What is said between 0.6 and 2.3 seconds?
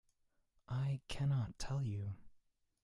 I cannot tell you.